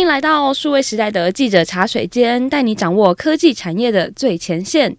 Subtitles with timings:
[0.00, 4.96] 迎来到数位时代的记者茶水间，带你掌握科技产业的最前线。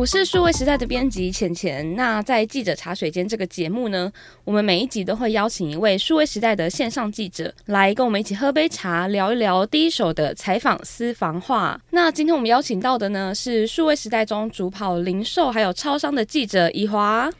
[0.00, 1.94] 我是数位时代的编辑浅浅。
[1.94, 4.10] 那在记者茶水间这个节目呢，
[4.44, 11.78] 我们每一集都会邀请一位数位时代的线上记者来跟我们一起喝杯茶，聊一聊第一手的采访私房话。
[11.90, 17.30] 那今天我们邀请到的呢，是数位时代中主跑零售还有超商的记者以华。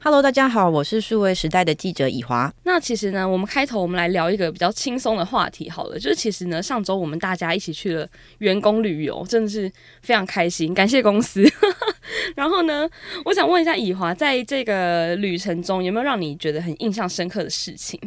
[0.00, 2.54] Hello，大家好，我是数位时代的记者以华。
[2.62, 8.08] 那其实呢，我们开头我们来聊一个比较轻松的话题好了，就是其实呢，上周我们大家一起去了
[8.38, 9.70] 员工旅游，真的是
[10.02, 11.44] 非常开心，感谢公司。
[12.36, 12.88] 然后呢，
[13.24, 18.00] 我想问一下以华，在这个旅程中有没有让你觉得很印象深刻的事情？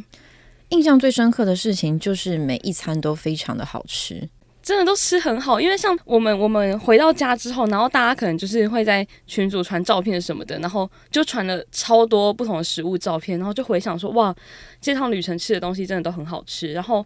[0.69, 4.29] 印象最深刻的事情就是每一餐都非常的好吃。
[4.61, 14.35] 真的都吃很好，因为像我们我们回到家之后，然后大家可能就是会在群组传照片什么的，然后就传了超多不同的食物照片，然后就回想说哇，
[14.79, 16.71] 这趟旅程吃的东西真的都很好吃。
[16.73, 17.05] 然后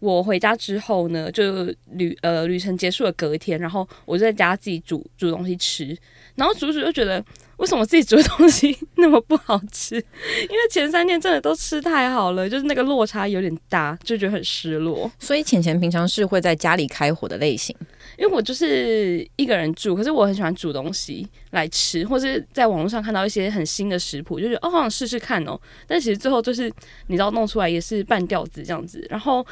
[0.00, 5.96] 我回家之后呢，就旅呃旅程结束了隔天，然后我就在家自己煮煮东西吃，
[6.34, 7.24] 然后煮煮就觉得。
[7.56, 9.94] 为什么自己煮的东西那么不好吃？
[10.50, 15.10] 因为前三天真的都吃太好了，就是那个落差有点大，就觉得很失落。
[15.18, 17.74] 所以浅浅平常是会在家里开火的类型，
[18.18, 25.58] 因为我就是一个人住，可是我很喜欢煮东西来吃，或是在网络上看到一些很新的食谱，就觉得哦，好想试试看哦。
[25.86, 26.72] 但其实最后就是
[27.06, 29.06] 你知道弄出来也是半吊子这样子。
[29.08, 29.46] 然后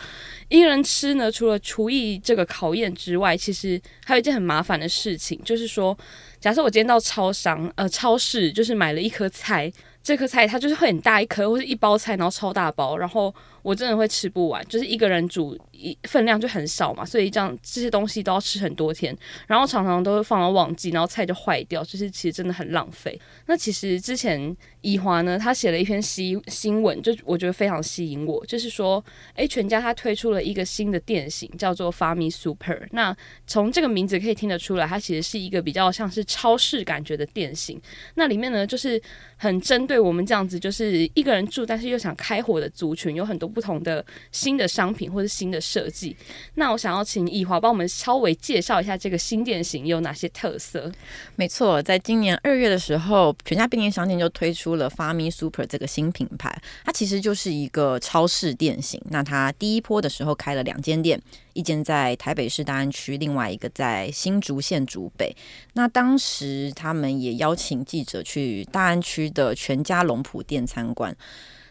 [0.48, 5.96] 一个人吃呢，除了厨艺这个考验之外，其实还有一件很麻烦的事情，就是说。
[6.42, 13.34] 假设我今天到超商，呃，超市就是买了一颗菜，这颗菜它就是会很大一颗，或是一包菜，然后超大包，然后。
[13.62, 23.18] 我真的会吃不完，就是一个人煮一份量就很少嘛，所以这样这些东西都要吃很多天，然后常常都会放到旺季，然后菜就坏掉，就是其实真的很浪费。
[23.46, 29.02] 那其实之前以华呢，他写了一篇新新闻，就我觉得非常吸引我，就是说，
[29.34, 32.88] 诶，全家他推出了一个新的店型，叫做 Fami Super。
[32.90, 33.16] 那
[33.46, 37.80] 从这个名字可以听得出来，它其实是一个比较像是超市感觉的店型。
[38.14, 39.00] 那里面呢，就是
[39.36, 43.51] 很针对我们这样子，就是一个人住，但是又想开火的族群，有很多。
[43.52, 46.16] 不同的新的商品或者新的设计，
[46.54, 50.90] 那我想要请以华帮我们稍微介绍一下这个新店型有哪些特色。
[51.36, 59.00] 没错，在今年二月的时候，全家便利商店就推出了 Fami Super 这个新品牌，它其实就是一个超市店型。
[59.10, 61.20] 那它第一波的时候开了两间店，
[61.52, 65.36] 一间在台北市大安区，另外一个在新竹县竹北。
[65.74, 71.14] 那当时他们也邀请记者去大安区的全家龙埔店参观。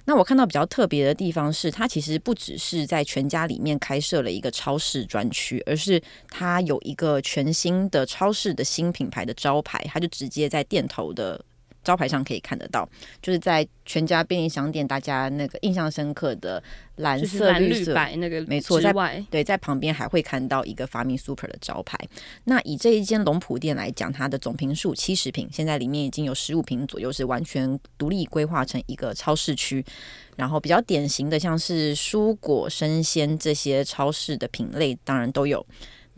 [0.05, 11.43] 那我看到比较特别的地方是，它其实不只是在全家里面开设了一个超市专区，而是它有一个全新的超市的新品牌的招牌，它就直接在店头的。
[11.83, 12.87] 招牌上可以看得到，
[13.21, 16.61] 就是在全家便利商店，大家那个印象深刻的
[16.97, 18.93] 蓝色、绿色、白那个，没错，在
[19.29, 21.97] 对，在旁边还会看到一个 Fami Super 的招牌。
[22.43, 29.83] 那以这一间龙浦店来讲，它的总坪数七十坪，现在里面已经有十五坪左右是完全独立规划成一个超市区。
[30.37, 35.63] 然后比较典型的像是蔬果、生鲜这些超市的品类，当然都有。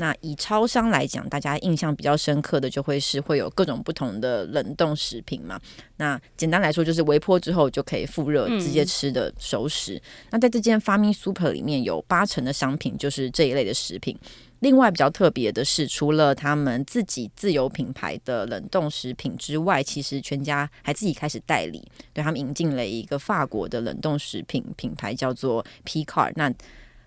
[0.03, 5.58] 那以超商来讲，大家印象比较深刻的就会是会有各种不同的冷冻食品嘛。
[5.96, 9.96] 那简单来说，就是微波之后就可以复热直接吃的熟食。
[9.96, 14.18] 嗯、那在这间 Fami Super 里面有八成的商品就是这一类的食品。
[14.59, 21.81] 另外比较特别的是，除了他们自己自有品牌的冷冻食品之外，其实全家还自己开始代理，
[22.12, 26.34] 对他们引进了一个法国的冷冻食品品牌，叫做 Picard。
[26.35, 26.53] 那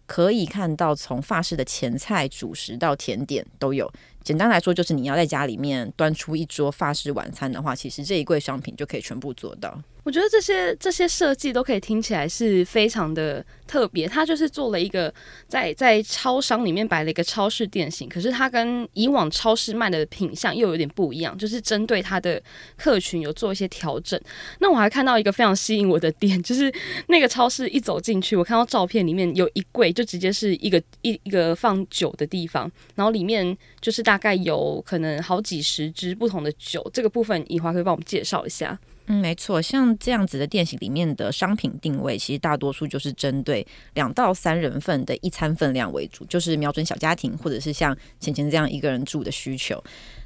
[0.06, 3.92] 可以看到，从法式的前菜、主食到甜点都有。
[4.22, 9.82] 简单来说，就是你要在家里面端出一桌法式晚餐的话，其实这一柜商品就可以全部做到。
[10.06, 14.06] 我觉得这些这些设计都可以听起来是非常的特别。
[14.06, 15.12] 它就是做了一个
[15.48, 22.40] 在在超商里面摆了一个超市店型，可是它跟以往超市卖的品相又有点不一样，就是针对它的
[22.76, 24.18] 客群有做一些调整。
[24.60, 26.72] 那我还看到一个非常吸引我的点，就是
[27.08, 36.88] 那个超市一走进去，我看到照片里面有一柜就直接是一个一一个放酒的地方，然后里面就是大概有可能好几十支不同的酒。
[36.94, 38.78] 这个部分以华可以帮我们介绍一下。
[39.08, 43.64] 嗯，没错，像这样子的店型里面的商品定位，其实大多数就是针对
[43.94, 49.82] 两到三人份的一餐分量为主，就是瞄准小家庭或者是像浅浅这样一个人住的需求。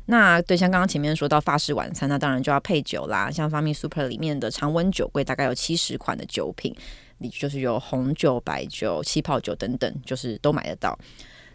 [0.06, 3.30] 那对，像刚刚前面说到法式晚餐，那当然就要配酒啦。
[3.30, 6.74] 像 Fami Super 里面的常温酒柜，大概有七十款的酒品，
[7.18, 10.98] 你就是有红酒、白酒、气泡酒等等，就是都买得到。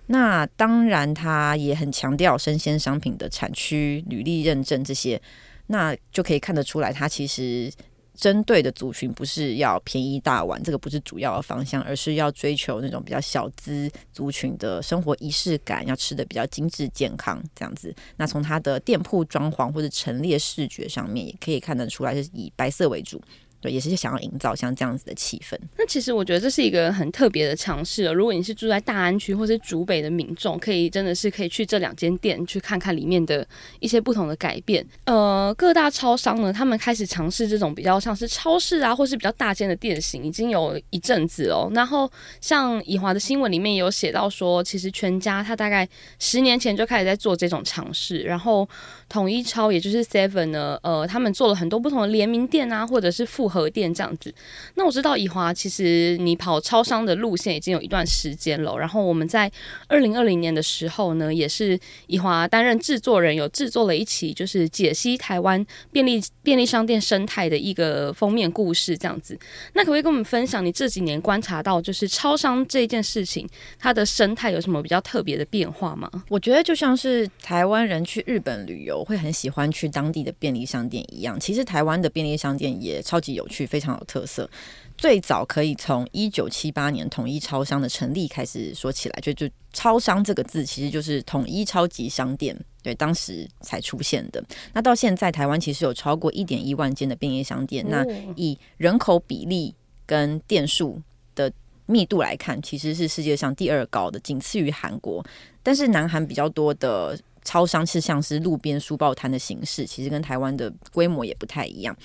[0.07, 5.19] 那当然，它也很强调生鲜商品的产区、履历认证这些，
[5.67, 7.71] 那就可以看得出来，它其实。
[8.17, 17.94] 针对的族群不是要便宜大碗，这个不是主要的方向，而是要追求那种比较小资族群的生活仪式感，要吃的比较精致健康这样子。
[18.15, 23.21] 那从它的店铺装潢或者陈列视觉上面，也可以看得出来是以白色为主。
[23.69, 25.57] 也是想要营造像这样子的气氛。
[25.77, 28.06] 那其实我觉得这是一个很特别的尝试。
[28.06, 33.47] 如果你是住在大安区或是竹北的民众，可以真的是可以去这两间店去看看里面的
[33.79, 34.85] 一些不同的改变。
[35.06, 41.69] 呃，各大超商呢，他们开始尝试这种比较像是超市啊，或是比较大间的店型，已经有一阵子了。
[41.73, 45.88] 然后像以华的新闻里面也有写到说，其实全家他大概
[46.19, 48.19] 十年前就开始在做这种尝试。
[48.21, 48.67] 然后
[49.07, 54.33] 统一超也就是 Seven 呢，呃，他们做了很多不同的联名店啊，或者是复合店这样子，
[54.73, 58.77] 那我知道以华其实你跑超商的路线已经有一段时间了。
[58.77, 59.49] 然后我们在
[59.87, 69.37] 二零二零年的时候呢，也是以华担任制作人，有制作了一期就是解析台湾便利便利商店生态的一个封面故事这样子。
[69.73, 73.47] 那可不可以跟我们分享你这几年观察到就是超商这件事情
[73.79, 76.09] 它的生态有什么比较特别的变化吗？
[76.29, 83.65] 我觉得就像是台湾人去日本旅游会很喜欢去当地的便利商店一样，其实台湾的便利商店也超级有趣。
[83.65, 84.50] 非常有特色，
[84.97, 94.42] 最早可以从一九七八年统一超商的成立开始说起来，就就超商这个字其实就是统一超级商店，对，当时才出现的。
[94.71, 98.06] 那到现在，台湾其实有超过一点一万间的便利商店，那
[98.36, 99.74] 以人口比例
[100.06, 101.01] 跟店数
[101.33, 101.51] 的
[101.88, 105.25] 密度来看，其实是世界上第二高的，仅次于韩国。
[105.62, 111.98] 但是南韩比较多的超商是像是路边书报摊的形式，其实跟台湾的规模也不太一样。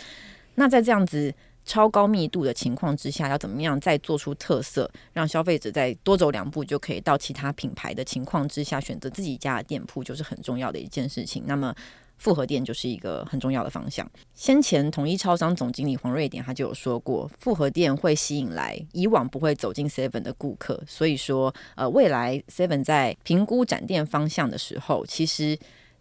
[0.61, 1.35] 那在这样子。
[1.63, 11.45] 超高密度的情况之下，要怎么样再做出特色，让消费者再多走两步就可以到其他品牌的情况之下，选择自己家的店铺，就是很重要的一件事情。
[11.47, 11.73] 那么
[12.17, 14.11] 复合店就是一个很重要的方向。
[14.35, 25.57] 先前统一超商总经理黄瑞典他就有说过，复合店会吸引来以往不会走进 Seven 的顾客，所以说呃，未来 Seven 在评估展店方向的时候，其实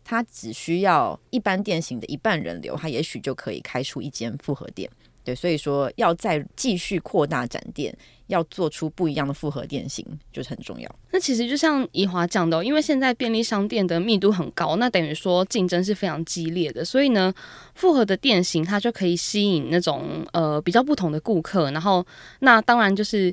[0.09, 4.89] 它只需要一般店型的一半人流，它也许就可以开出一间复合店。
[5.23, 7.95] 对，所以说要再继续扩大展店，
[8.25, 10.03] 要做出不一样的复合店型，
[10.33, 10.89] 就是很重要。
[11.11, 17.31] 那其实就像怡华讲的，因为现在便利商店的密度很高，那等于说竞争是非常激烈的，所以呢，
[17.75, 22.03] 复合的店型它就可以吸引那种呃比较不同的顾客，然后
[22.39, 23.31] 那当然就是。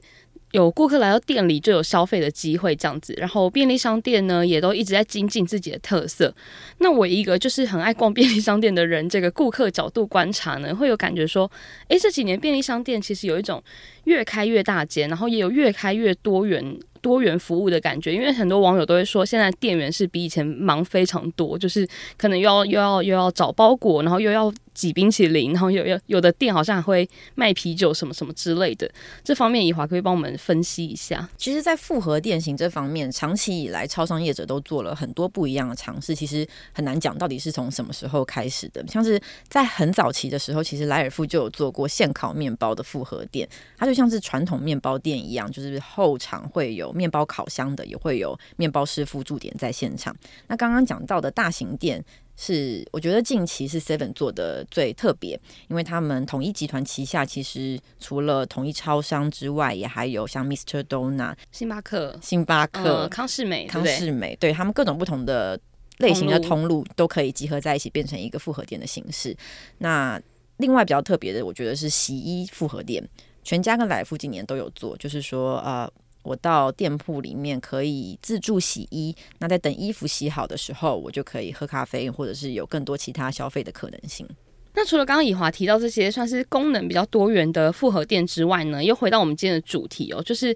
[0.52, 3.12] 有顾客来到店里就有消费的机会，这样子。
[3.18, 6.34] 然后便利商店呢，也都一直在精进自己的特色。
[6.78, 11.50] 那我一个就是很爱逛便利商店的人，这个顾客角度观察呢，会有感觉说，
[11.88, 13.62] 诶，这几年便利商店其实有一种
[14.04, 16.78] 越开越大间，然后也有越开越多元。
[16.96, 28.90] 多元服务的感觉，因为很多网友都会说，现在店员是比以前忙非常多，就是可能又要又要又要找包裹，然后又要挤冰淇淋，然后有有有的店好像还会卖啤酒什么什么之类的。
[29.24, 31.28] 这方面，以华可以帮我们分析一下。
[31.36, 36.14] 其实，在复合店型这方面，长期以来，超商业者都做了很多不一样的尝试。
[36.14, 38.84] 其实很难讲到底是从什么时候开始的。
[38.88, 46.92] 像是在很早期的时候，其实莱尔富就有做过现烤面包的复合店，它就像是传统面包店一样，就是后场会有。
[46.96, 50.16] 面包烤箱的也会有面包师傅驻点在现场。
[50.48, 52.02] 那刚刚讲到的大型店
[52.38, 60.82] 是，我觉得近期是 Seven 做的最特别，因为他们统一集团旗下其实除了统一超商之外，也还有像 Mr.
[60.82, 65.58] Donut、星巴克、星巴克、呃、康士美、康是美，对，对他们各种不同的
[65.98, 69.34] 类型的通路都可以集合在一起，变成一个复合店的形式。
[69.78, 70.20] 那
[70.58, 73.02] 另外比较特别的，我觉得是洗衣复合店，
[73.42, 75.90] 全家跟来福今年都有做，就是说呃。
[76.26, 84.28] 我到店铺里面可以自助洗衣，那在等衣服洗好的时候，我就可以喝咖啡，或者是有更多其他消费的可能性。
[84.74, 90.54] 那除了刚刚以华提到这些算是功能比较多元的复合店之外呢，又回到我们今天的主题哦，就是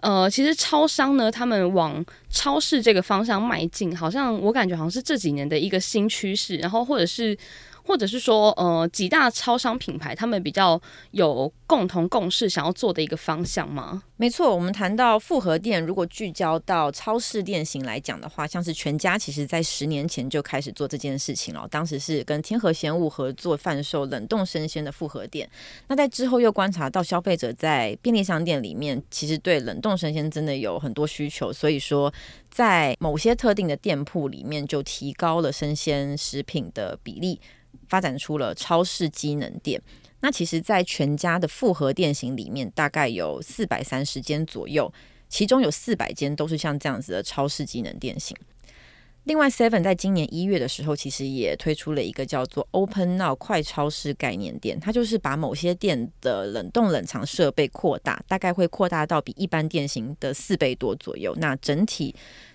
[0.00, 7.36] 呃，其实超商呢，他们往超市这个方向迈进，好像我感觉好像是这几年的一个新趋势，然后或者是。
[7.84, 10.80] 或者是说，呃，几大超商品牌他们比较
[11.12, 14.02] 有共同共识，想要做的一个方向吗？
[14.16, 21.66] 没错，我们谈到复合店，如果聚焦到超市店型来讲的话，像是全家，其实在十年前就开始做这件事情了。
[21.70, 25.48] 当时是跟天和鲜物合作贩售冷冻生鲜的复合店。
[25.88, 32.12] 那在之后又观察到消费者在便利商店里面，其实对冷冻生鲜真的有很多需求，所以说
[32.50, 37.40] 在某些特定的店铺里面就提高了生鲜食品的比例。
[37.88, 39.80] 发展出了超市机能店。
[40.20, 44.92] 那其实，在全家的复合店型里面，大概有四百三十间左右。
[45.28, 48.36] 其中有四百间都是像这样子的超市机能店型。
[49.24, 61.32] 另外，Seven 在今年一月的时候，其实也推出了一个叫做 Open Now 快超市概念店，它就是把某些店的冷冻冷藏设备扩大，大概会扩大到比一般店型的四倍多左右。
[61.36, 62.14] 那整体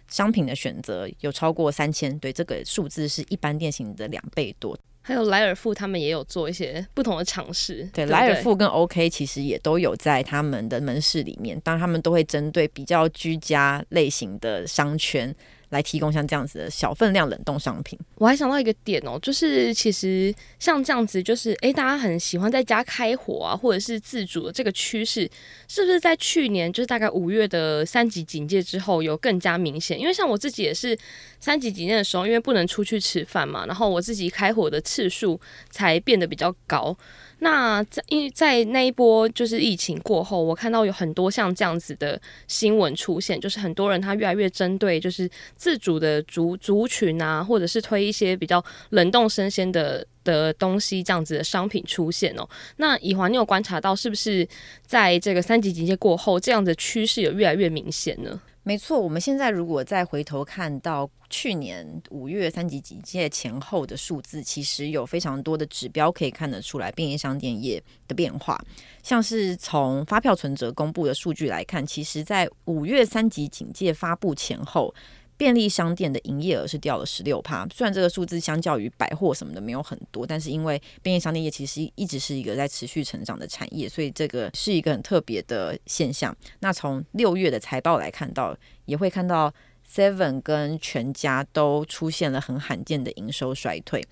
[0.10, 4.77] 商品的选择有超过三千，对，这个数字是一般店型的两倍多。
[5.07, 15.33] 还有莱尔富他们也有做一些不同的尝试，对，莱尔富跟 OK 其实也都有在他们的门市里面，当然他们都会针对比较居家类型的商圈。
[15.69, 17.98] 来提供像这样子的小分量冷冻商品。
[18.15, 25.29] 我还想到一个点哦，就是其实像这样子，就是诶，大家很喜欢在家开火啊，或者是自主的这个趋势，
[25.67, 30.00] 是不是在去年就是大概五月的三级警戒之后有更加明显？
[30.00, 30.98] 因为像我自己也是
[31.39, 36.95] 三级警戒的时候，因为不能出去吃饭嘛，然后我自己开火的次数才变得比较高。
[37.39, 52.48] 那在因为在那一波就是疫情过后，我看到有很多像这样子的新闻出现，就是很多人他越来越针对就是自主的族族群啊，或者是推一些比较冷冻生鲜的的东西这样子的商品出现哦。
[52.77, 54.48] 那以华，你有观察到是不是
[54.86, 58.39] 在这个三级警戒过后，这样的趋势有越来越明显呢？
[58.67, 68.60] 没错，我们现在如果再回头看到去年五月三级警戒前后的数字，其实有非常多的指标可以看得出来便利商店业的变化。
[69.03, 74.91] 像是从发票存折公布的数据来看，其实在五月三级警戒发布前后。
[75.38, 86.36] 便利商店的营业额是掉了十六趴，虽然这个数字相较于百货什么的没有很多，但是因为便利商店业其实一直是一个在持续成长的产业，所以这个是一个很特别的现象。
[86.60, 89.54] 那从六月的财报来看到，也会看到
[89.88, 94.06] Seven 跟全家都出现了很罕见的营收衰退。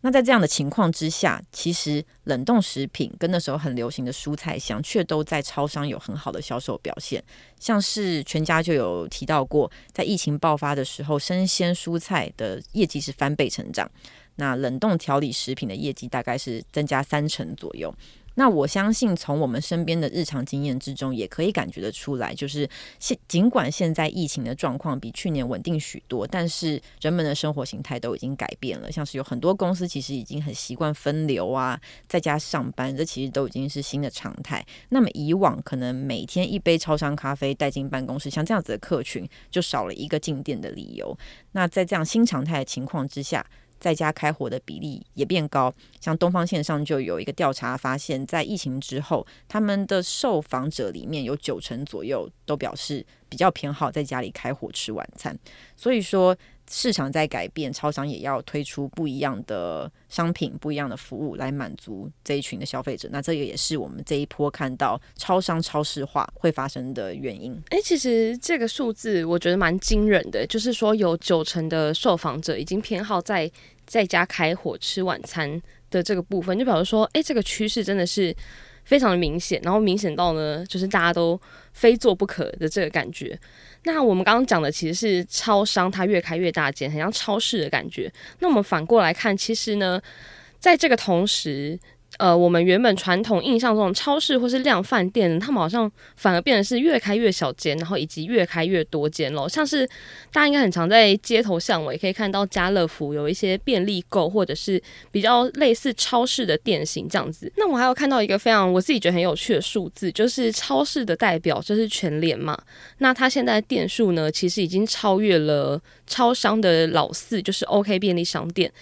[0.00, 7.22] 那在这样的情况之下，其实冷冻食品跟那时候很流行的蔬菜香，却都在超商有很好的销售表现。
[7.58, 13.90] 像是全家就有提到过，在疫情爆发的时候，生鲜蔬菜的业绩是翻倍成长，
[14.38, 17.94] 那冷冻调理食品的业绩大概是增加三成左右。
[18.34, 28.92] 那我相信，从我们身边的日常经验之中，也可以感觉得出来，就是现尽管现在疫情的状况比去年稳定许多，但是人们的生活形态都已经改变了。
[28.92, 34.64] 像是有很多公司其实已经很习惯分流啊，在家上班，这其实都已经是新的常态。
[34.90, 41.18] 那么以往可能每天一杯超商咖啡带进办公室，像这样子的客群，就少了一个进店的理由。
[41.50, 43.44] 那在这样新常态的情况之下，
[43.78, 55.38] 在家开火的比例也变高，像东方线上就有一个调查发现，在疫情之后，他们的受访者里面有九成左右都表示比较偏好在家里开火吃晚餐，
[55.76, 56.36] 所以说。
[56.70, 63.08] 市场在改变，超商也要推出不一样的商品、不一样的服务来满足这一群的消费者。
[63.10, 67.52] 那这个也是我们这一波看到超商超市化会发生的原因。
[67.70, 73.50] 诶，其实这个数字我觉得蛮惊人的，就是说有九成的受访者已经偏好在
[73.86, 75.60] 在家开火吃晚餐
[75.90, 78.34] 的这个部分，就比如说，诶，这个趋势真的是。
[78.88, 81.38] 非常的明显，然后明显到呢，就是大家都
[81.74, 83.38] 非做不可的这个感觉。
[83.84, 88.10] 那我们刚刚讲的其实是超商，它越开越大间，很像超市的感觉。
[88.38, 90.00] 那我们反过来看，其实呢，
[90.58, 91.78] 在这个同时。
[92.16, 99.48] 呃，我们原本传统印象中的超市或是量贩店，他们好像反而变得是越开越小间，然后以及越开越多间咯。
[99.48, 99.86] 像是
[100.32, 107.52] 大家应该很常在街头巷尾可以看到家乐福有一些便利购，或者是比较类似超市的店型这样子。
[107.56, 112.58] 那我还有看到一个非常我自己觉得很有趣的数字，就是超市的代表就是全联嘛。
[112.98, 118.72] 那它现在店数呢，其实已经超越了超商的老四，就是 OK 便利商店。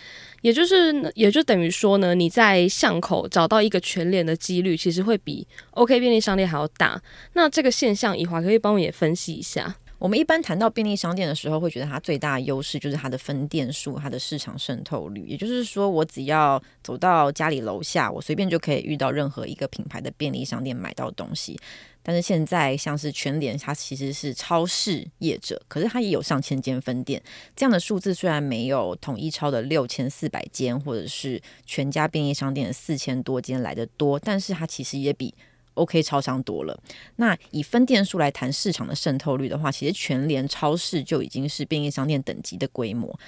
[0.42, 7.00] 也就是，也就等于说呢，你在巷口找到一个全联的几率，其实会比 OK 便利商店还要大。
[7.32, 9.76] 那这个现象，以华可以帮我也分析一下。
[9.98, 15.26] 我们一般谈到便利商店的时候，会觉得它最大的优势就是它的分店数、它的市场渗透率。
[15.26, 21.58] 也就是说，我只要走到家里楼下，我随便就可以遇到任何一个品牌的便利商店买到东西。
[22.08, 27.20] 但是现在，像是全联，它其实是超市业者，可是它也有上千间分店。
[27.56, 35.34] 这样的数字虽然没有统一超的六千四百间，或者是全家便利商店的四千多间来得多，但是它其实也比。
[35.74, 36.80] OK，超商多了。
[37.16, 43.18] 那以分店数来谈市场的渗透率的话，其实全联超市就已经是便利商店等级的规模。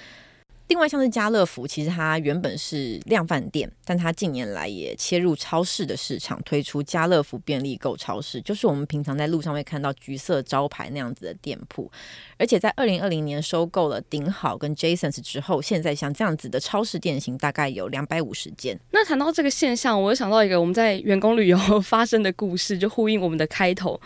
[0.69, 11.91] 另外像是家乐福，其实它原本是量贩店，但它近年来也切入超市的市场，推出家乐福便利购超市，就是我们平常在路上会看到橘色招牌那样子的店铺。
[12.37, 18.79] 而且在二零二零年收购了顶好跟 Jasons 之后，现在像这样子的超市店型大概有两百五十间。
[18.91, 23.99] 那谈到这个现象，我又想到一个我们在员工旅游发生的故事，就呼应我们的开头，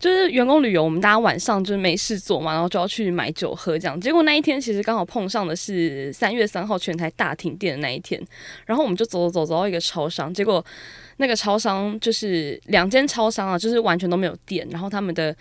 [0.00, 3.98] 就是员工旅游，我们大家晚上就是没事做嘛，然后就要去买酒喝这样。
[4.00, 6.07] 结果那一天其实刚好碰上的是。
[6.12, 8.20] 三月三号全台大停电的那一天，
[8.66, 10.64] 然后我们就走走走走到一个超商，结果
[11.18, 15.34] 那个超商就是两间超商啊，就是完全都没有电，然后他们的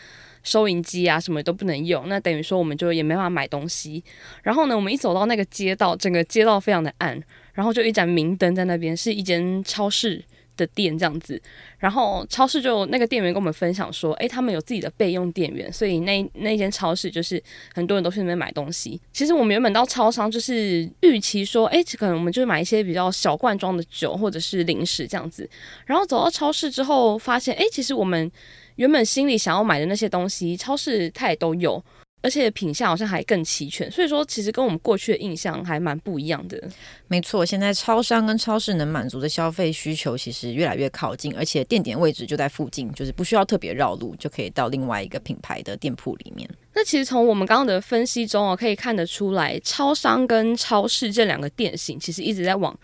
[0.44, 4.04] 收银机啊什么都不能用，那等于说我们就也没办法买东西。
[4.44, 7.22] 然后呢，我们一走到那个街道，整个街道非常的暗，
[7.54, 10.24] 然后就一盏明灯在那边，是一间超市。
[10.58, 11.42] 的店这样子，
[11.78, 17.42] 然后超市就那个店员跟我们分享说，诶，他们有自己的备用电源，所以那那间超市就是
[17.74, 19.00] 很多人都去那边买东西。
[19.14, 25.50] 其实我们原本到超商就是预期说，诶，可能我们就买一些比较小罐装的酒或者是零食这样子。
[25.86, 28.30] 然后走到超市之后，发现，诶，其实我们
[28.76, 31.84] 原本心里想要买的那些东西，超市它也都有。
[32.28, 36.62] 而且品相好像还更齐全，所以说其实跟我们过去的印象还蛮不一样的。
[37.08, 46.50] 没错，现在超商跟超市能满足的消费需求其实越来越靠近，而且店点位置就在附近，就是不需要特别绕路就可以到另外一个品牌的店铺里面。
[46.74, 52.78] 那其实从我们刚刚的分析中哦，可以看得出来，超商跟超市这两个店型其实一直在往。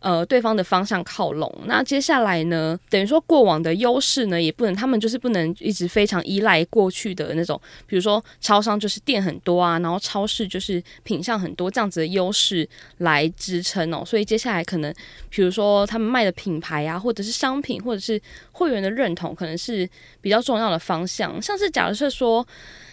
[0.00, 1.52] 呃，对方的方向靠拢。
[1.66, 14.04] 那接下来呢，等于说过往的优势呢，也不能，他们就是不能一直非常依赖过去的那种，比如说超商就是店很多啊，然后超市就是品项很多这样子的优势来支撑哦。
[14.06, 14.94] 所以接下来可能，
[15.28, 18.20] 比如说他们卖的品牌啊，或者是商品，或者是
[18.52, 19.88] 会员的认同，可能是
[20.20, 21.42] 比较重要的方向。
[21.42, 22.46] 像是假设说。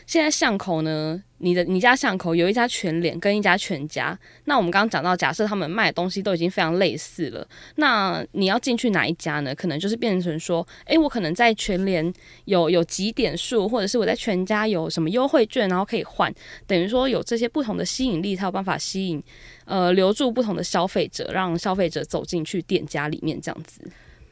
[0.05, 4.17] 现在巷口呢，你的你家巷口有一家全联跟一家全家。
[4.45, 7.47] 那我们刚刚讲到，假设他们卖的东西都已经非常类似了，
[7.77, 9.53] 那你要进去哪一家呢？
[9.55, 12.13] 可能就是变成说，诶，我可能在全联
[12.45, 16.33] 有有几点数，或者是我在全家有什么优惠券，然后可以换，
[16.67, 19.21] 等于说有这些不同的吸引力，才有办法吸引
[19.65, 23.81] 呃留住不同的消费者，让消费者走进去店家里面这样子。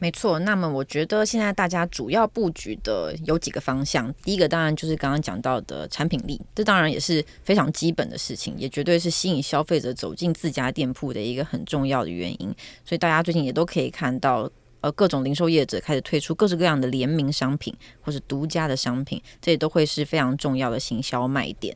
[0.04, 4.14] 没错，那么我觉得现在大家主要布局的有几个方向。
[4.22, 12.54] 第一个当然就是刚刚讲到的产品力，这当然也是非常基本的事情，也绝对是吸引消费者走进自家店铺的一个很重要的原因。
[12.84, 21.74] 所以大家最近也都可以看到，呃，各种零售业者开始推出各式各样的联名商品或是独家的商品，这也都会是非常重要的行销卖点。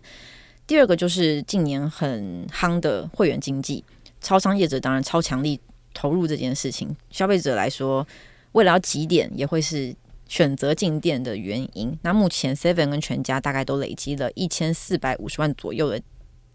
[0.68, 3.86] 第二个就是近年很夯的会员经济，
[4.20, 5.58] 超商业者当然超强力。
[5.98, 8.06] 投入这件事情，消费者来说，
[8.52, 9.96] 为了要几点，也会是
[10.28, 11.98] 选择进店的原因。
[12.04, 16.00] 那目前 Seven 跟全家大概都累积了一千四百五十万左右的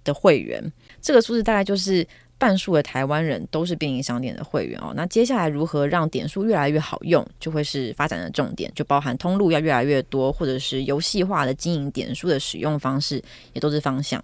[0.04, 2.06] 的会员，这个数字大概就是
[2.38, 4.92] 半数的台湾人都是便利商店的会员哦。
[4.94, 13.20] 那接下来如何让点数越来越好用，就会是发展的重点，就包含通路要越来越多，或者是游戏化的经营点数的使用方式，
[13.54, 14.22] 也都是方向。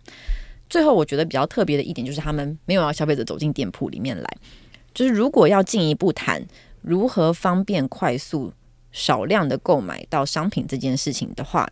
[0.71, 4.37] 最后，我觉得比较特别的一点就是，他们没有要消费者走进店铺里面来。
[4.95, 6.47] 就是如果要进一步谈
[6.83, 8.53] 如何方便、快速、
[8.93, 11.69] 少量的购买到商品这件事情的话，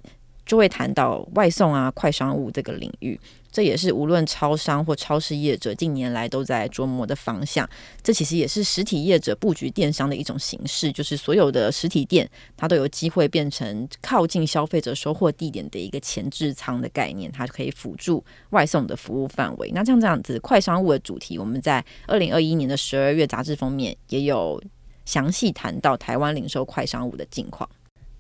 [0.46, 3.20] 就会谈到外送啊、快商务这个领域。
[3.50, 7.66] 这也是无论超商或超市业者近年来都在琢磨的方向。
[8.02, 19.70] 这其实也是实体业者布局电商的一种形式，就是所有的实体店它都有机会变成靠近消费者收货地点的一个前置仓的概念，它可以辅助外送的服务范围。
[19.72, 24.62] 那像这样子快商务的主题，我们在二零二一年的十二月杂志封面也有
[25.06, 27.66] 详细谈到台湾零售快商务的近况。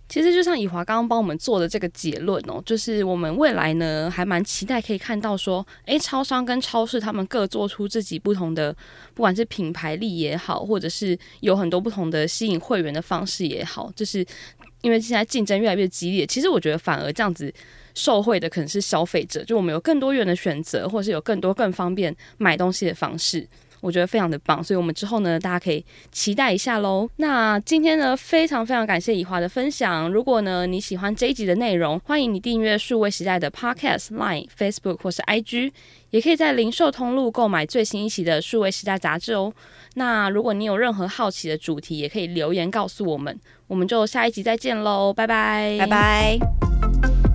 [0.08, 8.72] 其实就像以华刚刚帮我们做的这个结论哦，就是我们未来呢还蛮期待可以看到说，诶，超商跟超市他们各做出自己不同的，
[9.14, 14.24] 不管是品牌力也好，或者是有很多不同的吸引会员的方式也好，就是
[14.82, 17.52] 因为现在竞争越来越激烈，其实我觉得反而这样子
[17.94, 23.46] 受惠的可能是消费者，就我们有更多元的选择，或者是有更多更方便买东西的方式。
[23.86, 27.08] 我觉得非常的棒，所以我们之后呢，大家可以期待一下喽。
[27.18, 30.10] 那今天呢，非常非常感谢以华的分享。
[30.10, 35.70] 如果呢你喜欢这一集的内容，欢迎你订阅数位时代的 Podcast、Line、Facebook 或是 IG，
[36.10, 39.52] 也可以在零售通路购买最新一期的数位时代杂志哦。
[39.94, 43.38] 那如果你有任何好奇的主题，也可以留言告诉我们。
[43.68, 47.25] 我们就下一集再见喽，拜拜，拜拜。